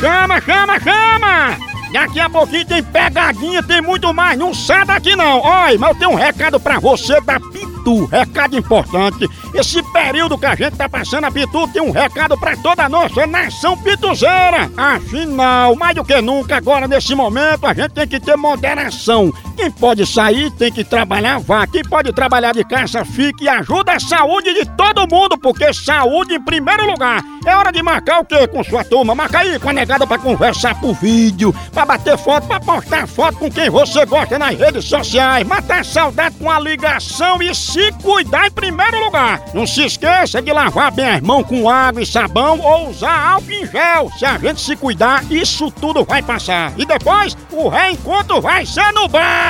Chama, 0.00 0.40
chama, 0.40 0.80
chama! 0.80 1.72
Daqui 1.92 2.20
a 2.20 2.30
pouquinho 2.30 2.66
tem 2.66 2.82
pegadinha, 2.82 3.62
tem 3.62 3.82
muito 3.82 4.14
mais. 4.14 4.38
Não 4.38 4.54
sai 4.54 4.86
daqui 4.86 5.14
não. 5.14 5.40
Olha, 5.40 5.78
mas 5.78 5.90
eu 5.90 5.96
tenho 5.96 6.10
um 6.12 6.14
recado 6.14 6.58
pra 6.58 6.78
você 6.78 7.20
da 7.20 7.38
Pitu. 7.82 8.06
Recado 8.06 8.56
importante. 8.56 9.28
Esse 9.54 9.82
período 9.92 10.38
que 10.38 10.46
a 10.46 10.54
gente 10.54 10.76
tá 10.76 10.88
passando, 10.88 11.24
a 11.24 11.30
Pitu 11.30 11.68
tem 11.68 11.82
um 11.82 11.90
recado 11.90 12.38
pra 12.38 12.56
toda 12.56 12.84
a 12.84 12.88
nossa 12.88 13.26
nação 13.26 13.76
pituzeira. 13.76 14.70
Afinal, 14.76 15.74
mais 15.74 15.94
do 15.94 16.04
que 16.04 16.20
nunca, 16.20 16.56
agora 16.56 16.86
nesse 16.86 17.14
momento, 17.14 17.66
a 17.66 17.74
gente 17.74 17.90
tem 17.90 18.06
que 18.06 18.20
ter 18.20 18.36
moderação. 18.36 19.32
Quem 19.56 19.70
pode 19.70 20.06
sair 20.06 20.50
tem 20.52 20.72
que 20.72 20.84
trabalhar, 20.84 21.38
vá. 21.38 21.66
Quem 21.66 21.82
pode 21.82 22.12
trabalhar 22.12 22.52
de 22.52 22.64
casa, 22.64 23.04
fique 23.04 23.44
e 23.44 23.48
ajuda 23.48 23.92
a 23.92 24.00
saúde 24.00 24.52
de 24.54 24.64
todo 24.76 25.08
mundo, 25.08 25.38
porque 25.38 25.72
saúde 25.72 26.34
em 26.34 26.40
primeiro 26.40 26.86
lugar. 26.86 27.22
É 27.44 27.56
hora 27.56 27.72
de 27.72 27.82
marcar 27.82 28.20
o 28.20 28.24
quê 28.24 28.46
com 28.46 28.62
sua 28.62 28.84
turma? 28.84 29.14
Marca 29.14 29.40
aí 29.40 29.58
com 29.58 29.68
a 29.68 29.72
negada 29.72 30.06
pra 30.06 30.18
conversar 30.18 30.80
por 30.80 30.94
vídeo, 30.94 31.54
pra 31.72 31.84
bater 31.84 32.16
foto, 32.16 32.46
pra 32.46 32.60
postar 32.60 33.06
foto 33.06 33.38
com 33.38 33.50
quem 33.50 33.68
você 33.68 34.06
gosta 34.06 34.38
nas 34.38 34.56
redes 34.56 34.84
sociais, 34.84 35.46
matar 35.46 35.84
saudade 35.84 36.36
com 36.38 36.50
a 36.50 36.60
ligação 36.60 37.42
e 37.42 37.54
se 37.54 37.90
cuidar 38.02 38.46
em 38.46 38.50
primeiro 38.50 39.04
lugar. 39.04 39.42
Não 39.52 39.66
se 39.66 39.84
esqueça 39.84 40.40
de 40.40 40.52
lavar 40.52 40.92
bem 40.92 41.08
as 41.08 41.20
mãos 41.20 41.46
com 41.46 41.68
água 41.68 42.02
e 42.02 42.06
sabão 42.06 42.60
ou 42.60 42.90
usar 42.90 43.32
álcool 43.32 43.50
em 43.50 43.66
gel. 43.66 44.10
Se 44.18 44.24
a 44.24 44.38
gente 44.38 44.60
se 44.60 44.76
cuidar, 44.76 45.24
isso 45.30 45.70
tudo 45.70 46.04
vai 46.04 46.22
passar. 46.22 46.72
E 46.78 46.86
depois, 46.86 47.36
o 47.50 47.68
reencontro 47.68 48.40
vai 48.40 48.64
ser 48.64 48.92
no 48.92 49.08
bar. 49.08 49.41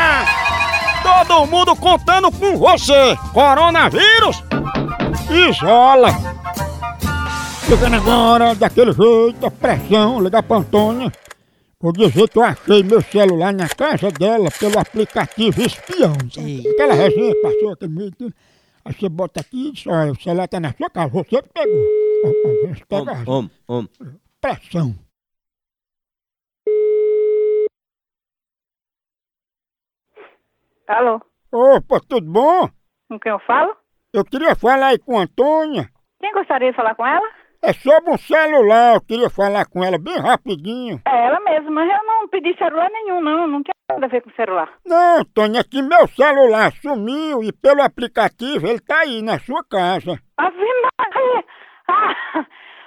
Todo 1.02 1.46
mundo 1.46 1.74
contando 1.76 2.30
com 2.32 2.56
você. 2.56 3.16
Coronavírus, 3.32 4.42
isola. 5.30 6.08
Chegando 7.66 7.96
agora, 7.96 8.54
daquele 8.54 8.92
jeito, 8.92 9.46
a 9.46 9.50
pressão, 9.50 10.20
ligar 10.22 10.42
pra 10.42 10.58
Antônia. 10.58 11.10
Vou 11.80 11.92
dizer 11.92 12.28
que 12.28 12.38
eu 12.38 12.44
achei 12.44 12.82
meu 12.82 13.02
celular 13.02 13.52
na 13.52 13.68
casa 13.68 14.10
dela 14.10 14.50
pelo 14.52 14.78
aplicativo 14.78 15.62
espião. 15.62 16.14
sabe? 16.32 16.68
Aquela 16.68 16.94
resenha 16.94 17.34
passou 17.42 17.72
aquele 17.72 17.92
meio. 17.92 18.12
tudo. 18.12 18.32
Aí 18.84 18.94
você 18.94 19.08
bota 19.08 19.40
aqui 19.40 19.68
e 19.68 19.72
diz, 19.72 19.86
olha, 19.86 20.12
o 20.12 20.20
celular 20.20 20.48
tá 20.48 20.60
na 20.60 20.72
sua 20.72 20.90
casa, 20.90 21.08
você 21.08 21.42
que 21.42 21.48
pegou. 21.52 21.82
Pega 22.88 23.24
om. 23.26 23.48
pressão. 24.40 24.94
Alô, 30.92 31.22
Opa, 31.50 32.00
tudo 32.06 32.30
bom? 32.30 32.68
com 33.08 33.18
quem 33.18 33.32
eu 33.32 33.38
falo? 33.40 33.74
Eu 34.12 34.22
queria 34.26 34.54
falar 34.54 34.88
aí 34.88 34.98
com 34.98 35.18
a 35.18 35.22
Antônia. 35.22 35.86
Quem 36.20 36.30
gostaria 36.34 36.70
de 36.70 36.76
falar 36.76 36.94
com 36.94 37.06
ela? 37.06 37.26
É 37.62 37.72
sobre 37.72 38.10
um 38.10 38.18
celular, 38.18 38.96
eu 38.96 39.00
queria 39.00 39.30
falar 39.30 39.64
com 39.64 39.82
ela 39.82 39.96
bem 39.98 40.18
rapidinho. 40.18 41.00
É 41.06 41.26
ela 41.26 41.40
mesma, 41.40 41.70
mas 41.70 41.90
eu 41.90 42.06
não 42.06 42.28
pedi 42.28 42.54
celular 42.58 42.90
nenhum, 42.90 43.22
não. 43.22 43.46
Não 43.46 43.62
tem 43.62 43.72
nada 43.90 44.04
a 44.04 44.08
ver 44.10 44.20
com 44.20 44.30
celular. 44.32 44.68
Não, 44.84 45.20
Antônia, 45.20 45.60
é 45.60 45.64
que 45.64 45.80
meu 45.80 46.06
celular 46.08 46.72
sumiu 46.72 47.42
e 47.42 47.50
pelo 47.52 47.80
aplicativo 47.82 48.66
ele 48.66 48.80
tá 48.80 48.98
aí 48.98 49.22
na 49.22 49.38
sua 49.38 49.64
casa. 49.64 50.18
Ave 50.36 50.58
Maria! 50.58 51.44
Ah, 51.88 52.44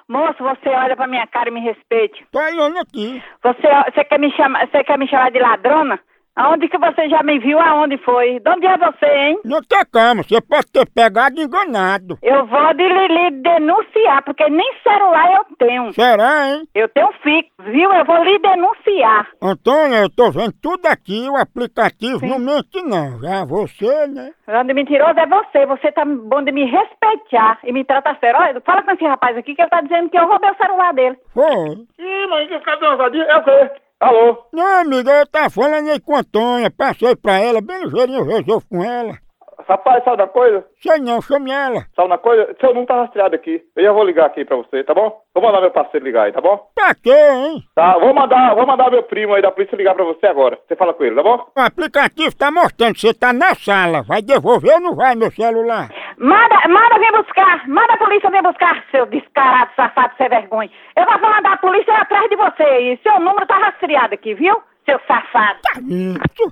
moço, 0.07 0.43
você 0.43 0.69
olha 0.69 0.95
pra 0.95 1.07
minha 1.07 1.25
cara 1.25 1.49
e 1.49 1.53
me 1.53 1.61
respeite. 1.61 2.23
Tô 2.31 2.37
olhando 2.37 2.77
aqui. 2.77 3.23
Você, 3.41 3.67
você, 3.91 4.03
quer 4.05 4.19
me 4.19 4.31
chamar, 4.35 4.67
você 4.67 4.83
quer 4.83 4.99
me 4.99 5.07
chamar 5.07 5.31
de 5.31 5.39
ladrona? 5.39 5.99
Aonde 6.35 6.67
que 6.67 6.77
você 6.77 7.07
já 7.07 7.23
me 7.23 7.39
viu? 7.39 7.57
Aonde 7.59 7.97
foi? 7.99 8.39
De 8.39 8.49
onde 8.49 8.65
é 8.65 8.77
você, 8.77 9.05
hein? 9.05 9.39
Não 9.45 9.61
tem 9.61 9.79
calma, 9.91 10.21
você 10.21 10.41
pode 10.41 10.69
ter 10.71 10.85
pegado 10.91 11.39
enganado. 11.39 12.17
Eu 12.21 12.45
vou 12.45 12.73
de 12.73 12.83
lhe, 12.83 13.31
denunciar, 13.41 14.21
porque 14.23 14.49
nem 14.49 14.73
celular 14.83 15.33
eu 15.33 15.55
tenho. 15.57 15.93
Será, 15.93 16.49
hein? 16.49 16.67
Eu 16.75 16.89
tenho 16.89 17.09
fixo, 17.23 17.51
viu? 17.59 17.91
Eu 17.93 18.03
vou 18.03 18.21
lhe 18.23 18.37
denunciar. 18.39 19.27
Antônia, 19.41 20.01
eu 20.01 20.09
tô 20.09 20.29
vendo 20.29 20.53
tudo 20.61 20.85
aqui, 20.87 21.29
o 21.29 21.37
aplicativo 21.37 22.25
não 22.25 22.39
mente 22.39 22.81
não. 22.83 23.17
Já 23.21 23.45
você, 23.45 24.07
né? 24.07 24.31
Onde 24.47 24.73
mentiroso 24.73 25.17
é 25.17 25.25
você. 25.25 25.65
Você 25.65 25.91
tá 25.93 26.03
bom 26.03 26.43
de 26.43 26.51
me 26.51 26.65
respeitar 26.65 27.59
e 27.63 27.71
me 27.71 27.85
tratar 27.85 28.17
sério. 28.19 28.39
Olha, 28.39 28.61
fala 28.61 28.83
com 28.83 28.91
esse 28.91 29.05
rapaz 29.05 29.37
aqui 29.37 29.55
que 29.55 29.61
ele 29.61 29.69
tá 29.69 29.81
dizendo 29.81 30.09
que 30.09 30.17
eu 30.17 30.27
roubei 30.27 30.51
o 30.51 30.57
celular 30.57 30.93
dele. 30.93 31.17
Foi. 31.33 31.75
Ih, 31.97 32.27
mas 32.29 32.63
cadê 32.63 32.85
uma 32.85 32.97
vadia? 32.97 33.23
É 33.23 33.37
o 33.37 33.43
quê? 33.43 33.71
Alô? 33.99 34.49
Não, 34.53 34.81
amiga, 34.81 35.11
eu 35.11 35.27
tava 35.27 35.49
falando 35.49 35.89
aí 35.89 35.99
com 35.99 36.15
a 36.15 36.19
Antônia, 36.19 36.69
passei 36.69 37.15
pra 37.15 37.39
ela, 37.39 37.61
bem 37.61 37.83
ligeirinho, 37.85 38.19
eu 38.19 38.25
resolvo 38.25 38.65
com 38.67 38.83
ela. 38.83 39.17
Rapaz, 39.67 40.03
sabe 40.03 40.17
da 40.17 40.27
coisa? 40.27 40.63
Sei 40.81 40.99
não, 40.99 41.19
chame 41.21 41.51
ela. 41.51 41.85
Sabe 41.95 42.09
na 42.09 42.17
coisa? 42.19 42.55
Seu 42.59 42.69
número 42.69 42.85
tá 42.85 43.01
rastreado 43.01 43.35
aqui. 43.35 43.61
Eu 43.75 43.83
já 43.83 43.91
vou 43.91 44.03
ligar 44.03 44.27
aqui 44.27 44.45
pra 44.45 44.57
você, 44.57 44.83
tá 44.83 44.93
bom? 44.93 45.19
Vou 45.33 45.43
mandar 45.43 45.59
meu 45.59 45.71
parceiro 45.71 46.05
ligar 46.05 46.23
aí, 46.23 46.31
tá 46.31 46.39
bom? 46.39 46.67
Pra 46.75 46.93
quê, 46.93 47.09
hein? 47.11 47.63
Tá, 47.73 47.97
vou 47.97 48.13
mandar, 48.13 48.53
vou 48.53 48.65
mandar 48.67 48.91
meu 48.91 49.01
primo 49.03 49.33
aí 49.33 49.41
da 49.41 49.51
polícia 49.51 49.75
ligar 49.75 49.95
pra 49.95 50.05
você 50.05 50.27
agora. 50.27 50.59
Você 50.67 50.75
fala 50.75 50.93
com 50.93 51.03
ele, 51.03 51.15
tá 51.15 51.23
bom? 51.23 51.47
O 51.57 51.59
aplicativo 51.59 52.35
tá 52.35 52.51
mostrando 52.51 52.93
que 52.93 53.01
você 53.01 53.13
tá 53.13 53.33
na 53.33 53.55
sala. 53.55 54.03
Vai 54.03 54.21
devolver 54.21 54.75
ou 54.75 54.81
não 54.81 54.95
vai 54.95 55.15
meu 55.15 55.31
celular? 55.31 55.89
Manda, 56.17 56.67
manda 56.69 56.99
vir 56.99 57.11
buscar. 57.11 57.67
Manda 57.67 57.93
a 57.93 57.97
polícia 57.97 58.29
vir 58.29 58.43
buscar, 58.43 58.83
seu 58.91 59.05
descarado, 59.07 59.71
safado, 59.75 60.13
sem 60.17 60.29
vergonha. 60.29 60.69
Eu 60.95 61.05
vou 61.05 61.19
mandar 61.19 61.53
a 61.53 61.57
polícia 61.57 61.93
atrás 61.95 62.29
de 62.29 62.35
você 62.35 62.63
e 62.93 62.99
seu 63.01 63.19
número 63.19 63.47
tá 63.47 63.57
rastreado 63.57 64.13
aqui, 64.13 64.35
viu? 64.35 64.61
Seu 64.85 64.99
safado. 65.07 65.59
Isso. 65.89 66.51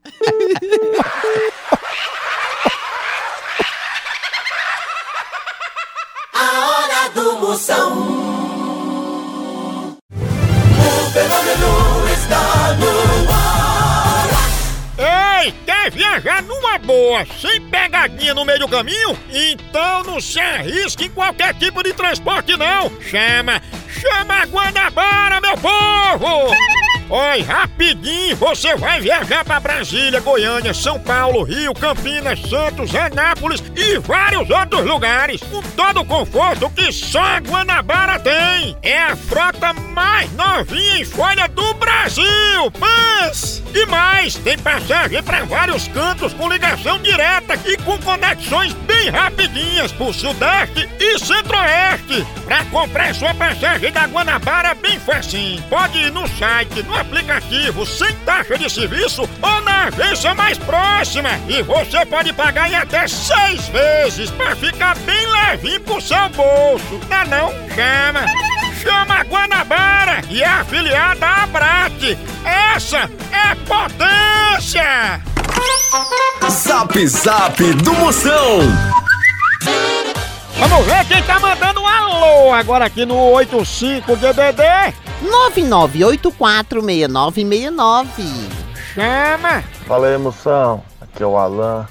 A 6.32 7.08
O 7.50 7.56
fenômeno 11.12 12.08
está 12.12 12.74
no 12.74 12.88
ar. 13.28 14.28
Ei, 15.42 15.52
quer 15.66 15.90
viajar 15.90 16.42
numa 16.42 16.78
boa, 16.78 17.26
sem 17.40 17.60
pegadinha 17.62 18.34
no 18.34 18.44
meio 18.44 18.60
do 18.60 18.68
caminho? 18.68 19.18
Então 19.28 20.04
não 20.04 20.20
se 20.20 20.38
arrisque 20.38 21.06
em 21.06 21.10
qualquer 21.10 21.52
tipo 21.54 21.82
de 21.82 21.92
transporte 21.92 22.56
não. 22.56 22.88
Chama, 23.00 23.60
chama 23.88 24.42
a 24.42 24.46
Guanabara, 24.46 25.40
meu 25.40 25.56
povo! 25.58 26.54
Oi, 27.12 27.42
rapidinho, 27.42 28.36
você 28.36 28.76
vai 28.76 29.00
viajar 29.00 29.44
para 29.44 29.58
Brasília, 29.58 30.20
Goiânia, 30.20 30.72
São 30.72 30.96
Paulo, 31.00 31.42
Rio, 31.42 31.74
Campinas, 31.74 32.38
Santos, 32.42 32.94
Anápolis 32.94 33.60
e 33.74 33.98
vários 33.98 34.48
outros 34.48 34.86
lugares. 34.86 35.40
Com 35.40 35.60
todo 35.60 36.02
o 36.02 36.04
conforto 36.04 36.70
que 36.70 36.92
só 36.92 37.20
a 37.20 37.38
Guanabara 37.38 38.20
tem. 38.20 38.76
É 38.80 39.02
a 39.02 39.16
frota 39.16 39.72
mais 39.72 40.32
novinha 40.34 41.00
em 41.00 41.04
folha 41.04 41.48
do 41.48 41.74
Brasil. 41.74 42.24
Mas 42.78 43.60
e 43.74 43.86
mais, 43.86 44.34
tem 44.36 44.58
passagem 44.58 45.22
para 45.22 45.44
vários 45.44 45.86
cantos 45.88 46.32
com 46.34 46.48
ligação 46.48 46.98
direta 46.98 47.58
e 47.64 47.76
com 47.78 47.98
conexões 47.98 48.72
bem 48.72 49.10
rapidinhas 49.10 49.92
por 49.92 50.14
Sudeste 50.14 50.88
e 50.98 51.18
Centro-Oeste. 51.18 52.26
Para 52.44 52.64
comprar 52.66 53.14
sua 53.14 53.34
passagem 53.34 53.92
da 53.92 54.06
Guanabara 54.06 54.74
bem 54.74 54.98
facinho. 54.98 55.62
Pode 55.64 55.98
ir 55.98 56.12
no 56.12 56.26
site, 56.28 56.82
no 56.82 56.96
aplicativo, 56.96 57.86
sem 57.86 58.12
taxa 58.24 58.58
de 58.58 58.68
serviço 58.68 59.22
ou 59.22 59.60
na 59.62 59.84
agência 59.84 60.34
mais 60.34 60.58
próxima. 60.58 61.30
E 61.48 61.62
você 61.62 62.04
pode 62.06 62.32
pagar 62.32 62.70
em 62.70 62.74
até 62.74 63.06
seis 63.06 63.68
vezes 63.68 64.30
para 64.30 64.56
ficar 64.56 64.96
bem 64.98 65.26
levinho 65.26 65.80
pro 65.80 66.00
seu 66.00 66.28
bolso. 66.30 67.00
Não, 67.08 67.24
não? 67.26 67.48
Chama! 67.74 68.69
Chama 68.82 69.20
a 69.20 69.24
Guanabara 69.24 70.22
e 70.28 70.42
é 70.42 70.46
afiliada 70.46 71.26
à 71.26 71.42
Abrat. 71.42 72.16
Essa 72.74 73.10
é 73.30 73.54
potência! 73.66 75.20
Zap 76.48 77.06
Zap 77.06 77.62
do 77.74 77.92
Moção. 77.94 78.60
Vamos 80.58 80.86
ver 80.86 81.04
quem 81.06 81.22
tá 81.22 81.38
mandando 81.38 81.80
um 81.82 81.86
alô 81.86 82.52
agora 82.52 82.86
aqui 82.86 83.04
no 83.04 83.14
85DDD. 83.32 84.94
99846969. 85.22 88.06
Chama! 88.94 89.62
Fala 89.86 90.06
aí, 90.08 90.16
moção. 90.16 90.82
Aqui 91.00 91.22
é 91.22 91.26
o 91.26 91.36
Alan, 91.36 91.86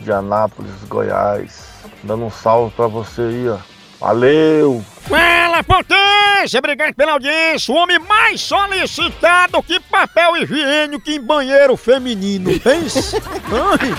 de 0.00 0.12
Anápolis, 0.12 0.84
Goiás. 0.88 1.68
Dando 2.04 2.24
um 2.26 2.30
salve 2.30 2.72
pra 2.74 2.86
você 2.86 3.22
aí, 3.22 3.48
ó. 3.48 3.56
Valeu! 4.00 4.82
Fala, 5.06 5.62
potência! 5.62 6.58
Obrigado 6.58 6.94
pela 6.94 7.12
audiência. 7.12 7.74
O 7.74 7.76
homem 7.76 7.98
mais 7.98 8.40
solicitado 8.40 9.62
que 9.62 9.78
papel 9.78 10.38
higiênico 10.38 11.10
em 11.10 11.20
banheiro 11.20 11.76
feminino. 11.76 12.58
Pense? 12.60 13.20
Ai. 13.52 13.92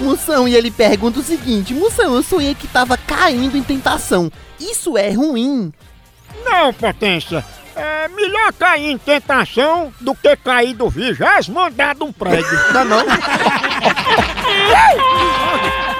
Moção, 0.00 0.48
e 0.48 0.54
ele 0.54 0.70
pergunta 0.70 1.20
o 1.20 1.22
seguinte: 1.22 1.74
Moção, 1.74 2.14
eu 2.14 2.22
sonhei 2.22 2.54
que 2.54 2.66
tava 2.66 2.96
caindo 2.96 3.54
em 3.54 3.62
tentação. 3.62 4.32
Isso 4.58 4.96
é 4.96 5.10
ruim? 5.10 5.70
Não, 6.44 6.72
potência. 6.72 7.44
É 7.76 8.08
melhor 8.08 8.50
cair 8.54 8.90
em 8.90 8.98
tentação 8.98 9.92
do 10.00 10.14
que 10.14 10.34
cair 10.36 10.74
do 10.74 10.88
vigésimo 10.88 11.60
andar 11.60 11.94
de 11.94 12.04
um 12.04 12.12
prédio. 12.12 12.58
Não, 12.72 12.84
não? 12.84 13.04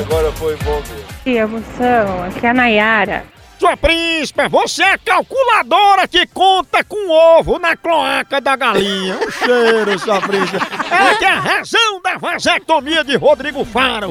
Agora 0.00 0.32
foi 0.32 0.56
bom 0.56 0.76
mesmo. 0.76 1.04
Tia, 1.24 1.46
moção, 1.46 2.24
aqui 2.24 2.46
é 2.46 2.50
a 2.50 2.54
Nayara. 2.54 3.24
Sua 3.60 3.76
príncipe, 3.76 4.48
você 4.48 4.82
é 4.82 4.92
a 4.94 4.98
calculadora 4.98 6.08
que 6.08 6.26
conta 6.26 6.82
com 6.82 7.08
ovo 7.10 7.60
na 7.60 7.76
cloaca 7.76 8.40
da 8.40 8.56
galinha. 8.56 9.16
Um 9.24 9.30
cheiro, 9.30 9.98
sua 10.00 10.20
príncipe. 10.20 10.56
Ela 10.90 11.14
que 11.14 11.24
é 11.24 11.28
a 11.28 11.38
razão 11.38 12.02
da 12.02 12.16
vasectomia 12.18 13.04
de 13.04 13.14
Rodrigo 13.16 13.64
Faro. 13.64 14.10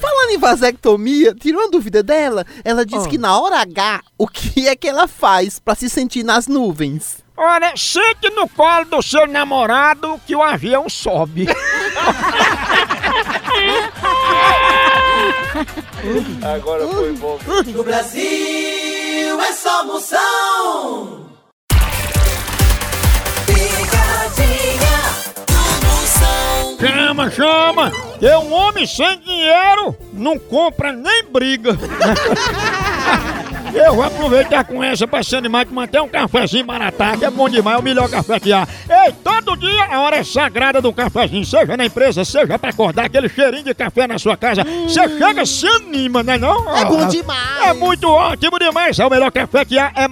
Falando 0.00 0.30
em 0.30 0.38
vasectomia, 0.38 1.34
tirou 1.38 1.60
uma 1.62 1.70
dúvida 1.70 2.02
dela. 2.02 2.44
Ela 2.64 2.84
disse 2.84 3.06
Ah. 3.06 3.10
que 3.10 3.18
na 3.18 3.38
hora 3.38 3.60
H, 3.60 4.00
o 4.18 4.26
que 4.26 4.66
é 4.66 4.74
que 4.74 4.88
ela 4.88 5.06
faz 5.06 5.60
pra 5.60 5.76
se 5.76 5.88
sentir 5.88 6.24
nas 6.24 6.48
nuvens? 6.48 7.18
Olha, 7.36 7.72
sente 7.76 8.28
no 8.30 8.48
colo 8.48 8.86
do 8.86 9.00
seu 9.00 9.24
namorado 9.28 10.20
que 10.26 10.34
o 10.34 10.42
avião 10.42 10.88
sobe. 10.88 11.46
Agora 16.54 16.86
foi 16.88 17.12
bom. 17.12 17.38
No 17.66 17.84
Brasil 17.84 19.40
é 19.40 19.52
só 19.52 19.84
moção. 19.84 21.26
Picadinha 23.46 24.98
do 25.46 25.86
moção. 25.86 26.78
Chama, 26.78 27.30
chama! 27.30 27.92
Que 28.18 28.30
um 28.36 28.52
homem 28.52 28.86
sem 28.86 29.18
dinheiro 29.20 29.96
não 30.12 30.38
compra 30.38 30.92
nem 30.92 31.24
briga. 31.24 31.76
Eu 33.78 33.94
vou 33.94 34.04
aproveitar 34.04 34.64
com 34.64 34.82
essa 34.82 35.06
pra 35.06 35.22
se 35.22 35.36
animar 35.36 35.64
de 35.64 35.72
manter 35.72 36.00
um 36.00 36.08
cafezinho 36.08 36.66
maratá, 36.66 37.16
que 37.16 37.24
é 37.24 37.30
bom 37.30 37.48
demais, 37.48 37.76
é 37.76 37.80
o 37.80 37.82
melhor 37.82 38.08
café 38.08 38.40
que 38.40 38.52
há. 38.52 38.66
Ei, 38.88 39.12
todo 39.24 39.56
dia 39.56 39.84
a 39.84 40.00
hora 40.00 40.16
é 40.16 40.24
sagrada 40.24 40.80
do 40.80 40.92
cafezinho, 40.92 41.44
seja 41.44 41.76
na 41.76 41.86
empresa, 41.86 42.24
seja 42.24 42.58
pra 42.58 42.70
acordar 42.70 43.06
aquele 43.06 43.28
cheirinho 43.28 43.64
de 43.64 43.74
café 43.74 44.06
na 44.06 44.18
sua 44.18 44.36
casa. 44.36 44.64
Você 44.64 45.08
chega, 45.18 45.46
se 45.46 45.66
anima, 45.66 46.22
né 46.22 46.36
não? 46.36 46.76
É 46.76 46.84
bom 46.84 47.06
demais. 47.06 47.66
É 47.66 47.72
muito 47.72 48.08
ótimo 48.08 48.58
demais, 48.58 48.98
é 48.98 49.06
o 49.06 49.10
melhor 49.10 49.30
café 49.30 49.64
que 49.64 49.78
há, 49.78 49.92
é 49.94 50.08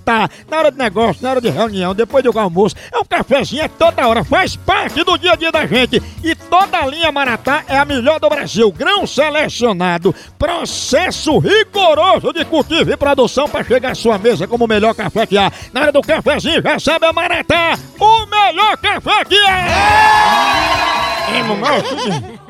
maratá. 0.00 0.28
Na 0.48 0.58
hora 0.58 0.72
de 0.72 0.78
negócio, 0.78 1.22
na 1.22 1.30
hora 1.30 1.40
de 1.40 1.48
reunião, 1.48 1.94
depois 1.94 2.24
do 2.24 2.38
almoço, 2.38 2.74
é 2.92 2.98
um 2.98 3.04
cafezinho, 3.04 3.62
é 3.62 3.68
toda 3.68 4.06
hora, 4.06 4.24
faz 4.24 4.56
parte 4.56 5.04
do 5.04 5.16
dia 5.16 5.32
a 5.32 5.36
dia 5.36 5.52
da 5.52 5.66
gente. 5.66 6.02
E 6.24 6.34
toda 6.34 6.78
a 6.78 6.86
linha 6.86 7.12
maratá 7.12 7.64
é 7.68 7.78
a 7.78 7.84
melhor 7.84 8.18
do 8.18 8.28
Brasil, 8.28 8.72
grão 8.72 9.06
selecionado, 9.06 10.14
processo 10.38 11.38
rigoroso 11.38 12.32
de 12.32 12.44
cultivo 12.44 12.90
e 12.90 12.96
produção 12.96 13.48
para 13.48 13.64
chegar 13.64 13.92
à 13.92 13.94
sua 13.94 14.18
mesa 14.18 14.46
como 14.48 14.64
o 14.64 14.68
melhor 14.68 14.94
café 14.94 15.26
que 15.26 15.38
há. 15.38 15.52
Na 15.72 15.82
hora 15.82 15.92
do 15.92 16.02
cafezinho, 16.02 16.62
já 16.62 16.78
sabe 16.78 17.06
a 17.06 17.12
maratá, 17.12 17.78
o 17.98 18.26
melhor 18.26 18.76
café 18.78 19.24
que 19.24 19.38
há! 19.46 20.70
É, 21.32 21.42
mamãe, 21.42 21.78
é 21.78 22.40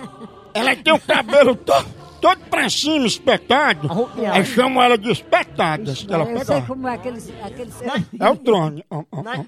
ela 0.52 0.74
tem 0.74 0.92
o 0.92 0.98
cabelo 0.98 1.54
todo, 1.54 1.86
todo 2.20 2.40
pra 2.50 2.68
cima, 2.68 3.06
espetado. 3.06 3.88
Arrupiado. 3.90 4.36
Aí 4.36 4.44
chamam 4.44 4.82
ela 4.82 4.98
de 4.98 5.10
espetada. 5.10 5.94
se 5.94 6.12
ela 6.12 6.24
eu 6.24 6.44
sei 6.44 6.62
como 6.62 6.86
é 6.86 6.94
aquele... 6.94 7.18
aquele... 7.42 7.70
É 8.18 8.28
o 8.28 8.34
drone. 8.36 8.84
Ó, 8.90 8.98
ó, 8.98 9.04
ó. 9.12 9.22
Não, 9.22 9.44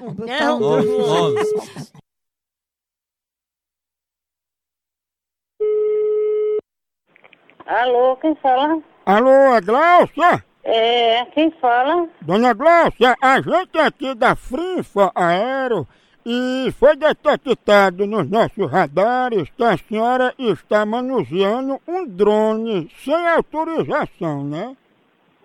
Alô, 7.66 8.16
quem 8.16 8.35
fala? 8.37 8.82
Alô, 9.06 9.54
é 9.54 9.61
Glaucia? 9.61 10.44
É, 10.64 11.24
quem 11.26 11.50
fala? 11.61 12.08
Dona 12.20 12.52
Glaucia, 12.52 13.16
a 13.20 13.40
gente 13.40 13.78
aqui 13.78 14.14
da 14.14 14.37
Frinfa 14.37 15.11
Aero 15.14 15.87
e 16.24 16.72
foi 16.78 16.96
detectado 16.96 18.06
nos 18.06 18.28
nossos 18.30 18.70
radares 18.70 19.50
que 19.56 19.64
a 19.64 19.76
senhora 19.76 20.35
está 20.38 20.87
manuseando 20.87 21.80
um 21.87 22.06
drone 22.06 22.88
sem 23.04 23.26
autorização, 23.28 24.44
né? 24.44 24.76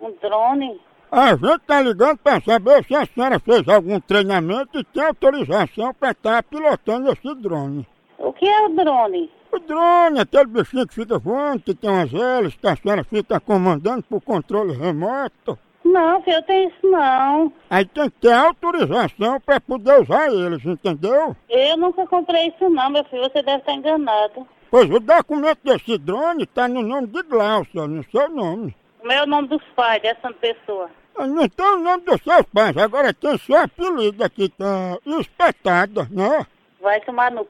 Um 0.00 0.12
drone? 0.22 0.80
A 1.10 1.30
gente 1.30 1.60
tá 1.66 1.80
ligando 1.80 2.18
para 2.18 2.40
saber 2.40 2.84
se 2.84 2.94
a 2.94 3.06
senhora 3.06 3.40
fez 3.40 3.66
algum 3.68 3.98
treinamento 3.98 4.78
e 4.78 4.84
tem 4.84 5.02
autorização 5.02 5.92
para 5.94 6.10
estar 6.10 6.42
pilotando 6.44 7.10
esse 7.10 7.34
drone. 7.34 7.86
O 8.18 8.32
que 8.32 8.46
é 8.46 8.66
o 8.66 8.68
drone? 8.68 9.30
O 9.50 9.58
drone, 9.58 10.20
aquele 10.20 10.46
bichinho 10.46 10.86
que 10.86 10.94
fica 10.94 11.18
voando, 11.18 11.62
que 11.62 11.74
tem 11.74 11.88
umas 11.88 12.12
hélices, 12.12 12.58
que 12.60 12.66
a 12.66 12.76
senhora 12.76 13.02
fica 13.04 13.40
comandando 13.40 14.02
por 14.02 14.20
controle 14.20 14.74
remoto. 14.74 15.58
Não, 15.88 16.22
filho, 16.22 16.36
eu 16.36 16.42
tenho 16.42 16.68
isso 16.68 16.90
não. 16.90 17.52
Aí 17.70 17.84
tem 17.86 18.10
que 18.10 18.20
ter 18.20 18.32
autorização 18.32 19.40
para 19.40 19.58
poder 19.58 20.02
usar 20.02 20.30
eles, 20.30 20.62
entendeu? 20.64 21.34
Eu 21.48 21.76
nunca 21.78 22.06
comprei 22.06 22.48
isso 22.48 22.68
não, 22.68 22.90
meu 22.90 23.04
filho, 23.04 23.22
você 23.22 23.42
deve 23.42 23.58
estar 23.58 23.72
enganado. 23.72 24.46
Pois 24.70 24.88
o 24.90 25.00
documento 25.00 25.60
desse 25.64 25.96
drone 25.96 26.44
tá 26.44 26.68
no 26.68 26.82
nome 26.82 27.06
de 27.06 27.22
Glaucia, 27.22 27.86
no 27.86 28.04
seu 28.10 28.28
nome. 28.28 28.76
O 29.02 29.06
meu 29.06 29.26
nome 29.26 29.48
dos 29.48 29.62
pais 29.74 30.02
dessa 30.02 30.30
pessoa. 30.34 30.90
Ah, 31.16 31.26
Não 31.26 31.48
tem 31.48 31.66
o 31.66 31.78
nome 31.78 32.04
dos 32.04 32.20
seus 32.22 32.42
pais, 32.52 32.76
agora 32.76 33.14
tem 33.14 33.38
seu 33.38 33.56
apelido 33.56 34.22
aqui, 34.22 34.50
tá 34.50 34.98
espetada, 35.06 36.06
né? 36.10 36.46
Vai 36.82 37.00
tomar 37.00 37.30
no 37.30 37.44
c... 37.44 37.48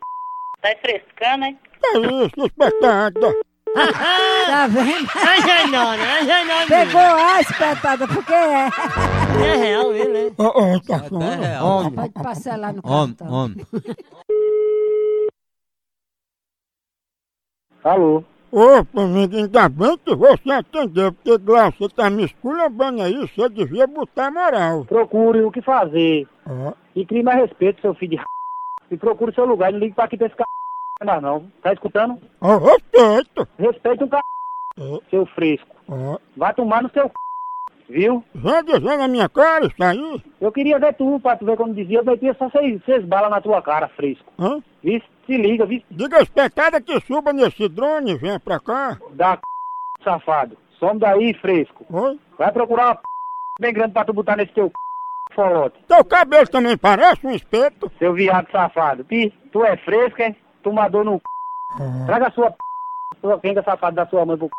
Tá 0.62 0.70
frescando, 0.80 1.44
hein? 1.44 1.58
É 1.84 1.98
isso, 1.98 2.46
espetada. 2.46 3.34
Tá 3.74 4.66
vendo? 4.66 5.08
Engenhando, 5.38 6.02
engenhando. 6.22 6.68
Pegou 6.68 7.00
a 7.00 7.40
espetada, 7.40 8.08
porque 8.08 8.32
é. 8.32 8.68
É 9.44 9.56
real 9.56 9.94
ele, 9.94 10.30
né? 10.30 10.34
Ô, 10.38 10.44
ô, 10.44 10.80
tá 10.80 10.98
falando? 11.00 11.64
Homem, 11.64 11.92
Pode 11.92 12.12
parcelar 12.12 12.74
no 12.74 12.80
homem, 12.84 13.14
cartão. 13.14 13.34
homem. 13.34 13.66
Alô? 17.84 18.24
Opa, 18.50 19.02
amigo, 19.02 19.36
ainda 19.36 19.68
bem 19.68 19.98
que 19.98 20.14
você 20.14 20.50
atendeu, 20.50 21.12
porque 21.12 21.36
Glaucia 21.36 21.88
tá 21.90 22.08
me 22.08 22.24
esculhambando 22.24 23.02
aí, 23.02 23.14
você 23.14 23.48
devia 23.50 23.86
botar 23.86 24.30
moral. 24.30 24.86
Procure 24.86 25.42
o 25.42 25.52
que 25.52 25.60
fazer. 25.60 26.26
Ó. 26.46 26.72
E 26.96 27.04
crie 27.04 27.22
mais 27.22 27.38
respeito, 27.40 27.80
seu 27.82 27.94
filho 27.94 28.12
de 28.12 28.16
r... 28.16 28.24
E 28.90 28.96
procure 28.96 29.34
seu 29.34 29.44
lugar. 29.44 29.70
Não 29.70 29.78
ligue 29.78 29.94
pra 29.94 30.04
aqui 30.04 30.16
pra 30.16 30.26
esse 30.26 30.34
c... 30.34 30.42
não, 31.04 31.20
não. 31.20 31.52
Tá 31.62 31.72
escutando? 31.72 32.18
Ó, 32.40 32.56
respeito. 32.58 33.48
Respeite 33.58 34.04
um 34.04 34.08
c... 34.08 34.18
Seu 35.10 35.26
fresco. 35.26 35.76
Ó. 35.88 36.18
Vai 36.36 36.54
tomar 36.54 36.82
no 36.82 36.90
seu 36.90 37.04
c... 37.04 37.12
Viu? 37.88 38.22
Vem 38.34 38.64
dizer 38.64 38.98
na 38.98 39.08
minha 39.08 39.28
cara 39.28 39.64
isso 39.64 39.82
aí. 39.82 40.22
Eu 40.40 40.52
queria 40.52 40.78
ver 40.78 40.92
tu, 40.94 41.18
pra 41.20 41.36
tu 41.36 41.46
ver 41.46 41.56
quando 41.56 41.74
dizia, 41.74 41.98
eu 41.98 42.04
metia 42.04 42.34
só 42.38 42.50
seis, 42.50 42.82
seis 42.84 43.02
balas 43.04 43.30
na 43.30 43.40
tua 43.40 43.62
cara, 43.62 43.88
fresco. 43.88 44.30
Hã? 44.38 44.60
Se 44.82 45.36
liga, 45.36 45.64
viu? 45.64 45.82
Diga 45.90 46.18
as 46.18 46.28
pecadas 46.28 46.82
que 46.82 47.00
suba 47.00 47.32
nesse 47.32 47.68
drone, 47.68 48.16
vem 48.16 48.38
pra 48.40 48.60
cá. 48.60 48.98
Da 49.12 49.36
c... 49.36 49.40
safado. 50.04 50.56
Some 50.78 51.00
daí, 51.00 51.32
fresco. 51.34 51.86
Oi? 51.90 52.20
Vai 52.36 52.52
procurar 52.52 52.86
uma 52.88 52.94
p... 52.96 53.02
bem 53.60 53.72
grande 53.72 53.92
pra 53.92 54.04
tu 54.04 54.12
botar 54.12 54.36
nesse 54.36 54.52
teu 54.52 54.68
c... 54.68 55.34
folote. 55.34 55.82
Teu 55.88 56.04
cabelo 56.04 56.46
também 56.46 56.76
parece 56.76 57.26
um 57.26 57.30
espeto. 57.30 57.90
Seu 57.98 58.12
viado 58.12 58.50
safado. 58.50 59.04
Pi, 59.04 59.32
tu 59.50 59.64
é 59.64 59.76
fresco, 59.78 60.20
é? 60.22 60.36
Tomador 60.68 61.04
no 61.04 61.16
c... 61.16 61.22
Traga 62.06 62.28
a 62.28 62.30
sua 62.30 62.50
p... 62.50 62.56
sua 63.20 63.40
quenga 63.40 63.62
safada 63.62 63.96
da 63.96 64.06
sua 64.06 64.26
mãe 64.26 64.36
pro 64.36 64.46
c... 64.46 64.52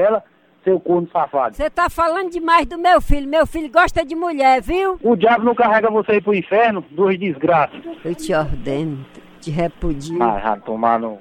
ela, 0.00 0.22
seu 0.62 0.78
corno 0.80 1.08
safado. 1.10 1.56
Você 1.56 1.70
tá 1.70 1.88
falando 1.88 2.30
demais 2.30 2.66
do 2.66 2.76
meu 2.78 3.00
filho. 3.00 3.28
Meu 3.28 3.46
filho 3.46 3.70
gosta 3.70 4.04
de 4.04 4.14
mulher, 4.14 4.60
viu? 4.60 4.98
O 5.02 5.16
diabo 5.16 5.44
não 5.44 5.54
carrega 5.54 5.90
você 5.90 6.12
aí 6.12 6.20
pro 6.20 6.34
inferno, 6.34 6.84
duas 6.90 7.18
desgraças. 7.18 7.80
Eu 8.04 8.14
te 8.14 8.34
ordeno, 8.34 9.06
te 9.40 9.50
repudio. 9.50 10.22
Ah, 10.22 10.38
já 10.40 10.56
tomar 10.58 10.98
no... 10.98 11.18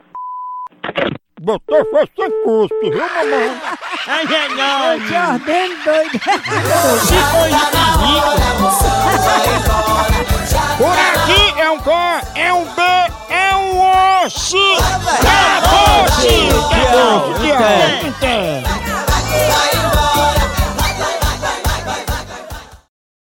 Botou 1.42 1.86
foi 1.92 2.10
sem 2.16 2.44
cuspe, 2.44 2.90
viu, 2.90 2.98
mamãe? 2.98 3.62
Ai, 4.08 4.26
ai. 4.60 4.96
Eu 4.96 5.00
te 5.06 5.14
ordeno, 5.14 5.76
doido. 5.84 6.20
Por 10.78 10.92
aqui 10.92 11.60
é 11.60 11.70
um 11.70 11.80
com, 11.80 12.40
é 12.40 12.54
um 12.54 12.66
B, 12.66 12.82
Caboche! 13.96 14.76
Caboche! 15.22 16.50
Caboche! 16.70 17.56
Caboche! 18.20 18.75